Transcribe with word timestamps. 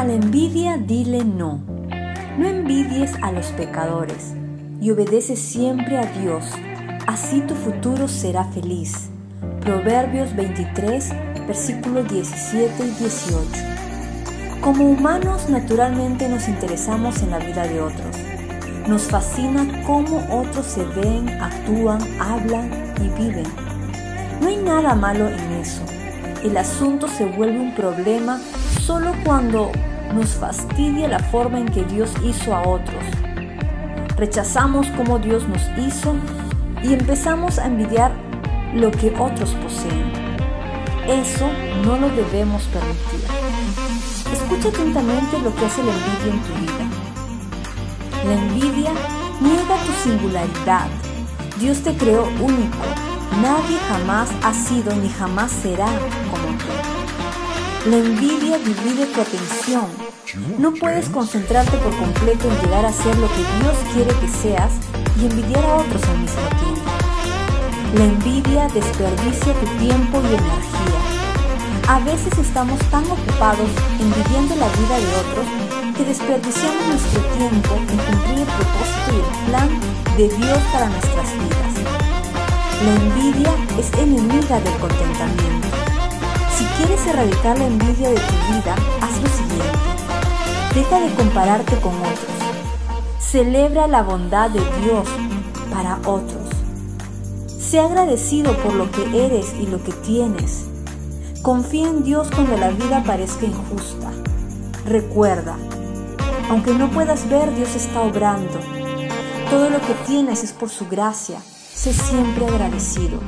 A 0.00 0.04
la 0.04 0.14
envidia 0.14 0.78
dile 0.78 1.26
no. 1.26 1.60
No 2.38 2.48
envidies 2.48 3.12
a 3.20 3.32
los 3.32 3.48
pecadores 3.48 4.32
y 4.80 4.90
obedece 4.92 5.36
siempre 5.36 5.98
a 5.98 6.06
Dios. 6.06 6.46
Así 7.06 7.42
tu 7.42 7.54
futuro 7.54 8.08
será 8.08 8.44
feliz. 8.44 9.10
Proverbios 9.60 10.34
23, 10.34 11.10
versículos 11.46 12.10
17 12.10 12.82
y 12.82 12.90
18. 12.98 13.44
Como 14.62 14.88
humanos 14.88 15.50
naturalmente 15.50 16.30
nos 16.30 16.48
interesamos 16.48 17.20
en 17.22 17.32
la 17.32 17.38
vida 17.38 17.68
de 17.68 17.82
otros. 17.82 18.16
Nos 18.88 19.02
fascina 19.02 19.84
cómo 19.86 20.26
otros 20.30 20.64
se 20.64 20.84
ven, 20.98 21.28
actúan, 21.28 22.00
hablan 22.18 22.70
y 23.02 23.08
viven. 23.20 23.46
No 24.40 24.48
hay 24.48 24.56
nada 24.56 24.94
malo 24.94 25.28
en 25.28 25.52
eso. 25.60 25.82
El 26.42 26.56
asunto 26.56 27.06
se 27.06 27.26
vuelve 27.26 27.60
un 27.60 27.74
problema 27.74 28.40
solo 28.80 29.12
cuando 29.26 29.70
nos 30.14 30.30
fastidia 30.30 31.08
la 31.08 31.18
forma 31.18 31.58
en 31.58 31.66
que 31.66 31.84
Dios 31.84 32.10
hizo 32.24 32.54
a 32.54 32.62
otros. 32.62 33.04
Rechazamos 34.16 34.86
cómo 34.96 35.18
Dios 35.18 35.46
nos 35.48 35.62
hizo 35.78 36.14
y 36.82 36.92
empezamos 36.94 37.58
a 37.58 37.66
envidiar 37.66 38.12
lo 38.74 38.90
que 38.90 39.14
otros 39.18 39.50
poseen. 39.54 40.12
Eso 41.08 41.48
no 41.84 41.96
lo 41.96 42.08
debemos 42.10 42.62
permitir. 42.64 43.20
Escucha 44.32 44.68
atentamente 44.68 45.38
lo 45.40 45.54
que 45.54 45.66
hace 45.66 45.82
la 45.82 45.92
envidia 45.92 46.32
en 46.32 46.40
tu 46.42 46.54
vida. 46.54 47.00
La 48.24 48.32
envidia 48.34 48.92
niega 49.40 49.76
tu 49.86 49.92
singularidad. 50.08 50.88
Dios 51.58 51.82
te 51.82 51.96
creó 51.96 52.24
único. 52.40 52.78
Nadie 53.42 53.78
jamás 53.88 54.28
ha 54.42 54.52
sido 54.52 54.94
ni 54.96 55.08
jamás 55.08 55.50
será 55.50 55.86
como 55.86 56.58
tú. 56.58 56.99
La 57.86 57.96
envidia 57.96 58.58
divide 58.58 59.06
tu 59.06 59.22
atención. 59.22 59.86
No 60.58 60.70
puedes 60.74 61.08
concentrarte 61.08 61.78
por 61.78 61.96
completo 61.96 62.46
en 62.50 62.60
llegar 62.60 62.84
a 62.84 62.92
ser 62.92 63.16
lo 63.16 63.26
que 63.28 63.42
Dios 63.58 63.74
quiere 63.94 64.14
que 64.20 64.28
seas 64.28 64.70
y 65.18 65.24
envidiar 65.24 65.64
a 65.64 65.76
otros 65.76 66.02
al 66.04 66.18
mismo 66.18 66.42
tiempo. 66.60 66.90
La 67.94 68.04
envidia 68.04 68.68
desperdicia 68.68 69.54
tu 69.54 69.66
tiempo 69.78 70.20
y 70.20 70.26
energía. 70.26 71.00
A 71.88 72.00
veces 72.00 72.36
estamos 72.38 72.78
tan 72.90 73.04
ocupados 73.10 73.70
envidiando 73.98 74.56
la 74.56 74.68
vida 74.68 74.96
de 75.00 75.16
otros 75.16 75.46
que 75.96 76.04
desperdiciamos 76.04 76.86
nuestro 76.86 77.20
tiempo 77.38 77.74
en 77.76 77.96
cumplir 77.96 78.38
el 78.40 78.54
propósito 78.60 79.08
y 79.08 79.16
el 79.16 79.48
plan 79.48 79.68
de 80.18 80.28
Dios 80.28 80.58
para 80.70 80.90
nuestras 80.90 81.32
vidas. 81.32 81.72
La 82.84 82.92
envidia 82.94 83.54
es 83.78 83.90
enemiga 83.98 84.60
del 84.60 84.78
contentamiento. 84.78 85.49
Quieres 86.80 87.06
erradicar 87.08 87.58
la 87.58 87.66
envidia 87.66 88.08
de 88.08 88.14
tu 88.14 88.54
vida, 88.54 88.74
haz 89.02 89.20
lo 89.20 89.28
siguiente. 89.28 89.78
Deja 90.74 91.00
de 91.00 91.14
compararte 91.14 91.76
con 91.76 91.94
otros. 91.94 93.20
Celebra 93.20 93.86
la 93.86 94.02
bondad 94.02 94.48
de 94.48 94.60
Dios 94.80 95.06
para 95.70 95.98
otros. 96.06 96.48
Sé 97.46 97.80
agradecido 97.80 98.56
por 98.62 98.72
lo 98.72 98.90
que 98.90 99.26
eres 99.26 99.52
y 99.60 99.66
lo 99.66 99.84
que 99.84 99.92
tienes. 99.92 100.68
Confía 101.42 101.86
en 101.86 102.02
Dios 102.02 102.30
cuando 102.34 102.56
la 102.56 102.70
vida 102.70 103.04
parezca 103.04 103.44
injusta. 103.44 104.10
Recuerda, 104.86 105.58
aunque 106.48 106.72
no 106.72 106.88
puedas 106.88 107.28
ver, 107.28 107.54
Dios 107.54 107.76
está 107.76 108.00
obrando. 108.00 108.58
Todo 109.50 109.68
lo 109.68 109.82
que 109.82 109.92
tienes 110.06 110.44
es 110.44 110.52
por 110.54 110.70
su 110.70 110.88
gracia. 110.88 111.42
Sé 111.74 111.92
siempre 111.92 112.46
agradecido. 112.46 113.20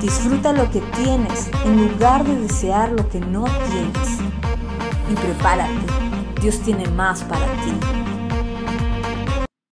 Disfruta 0.00 0.52
lo 0.52 0.70
que 0.70 0.80
tienes 0.80 1.48
en 1.64 1.88
lugar 1.88 2.24
de 2.24 2.36
desear 2.40 2.92
lo 2.92 3.08
que 3.08 3.18
no 3.20 3.44
tienes. 3.44 4.18
Y 5.10 5.14
prepárate, 5.14 5.72
Dios 6.40 6.60
tiene 6.60 6.86
más 6.90 7.22
para 7.24 7.46
ti. 7.62 8.05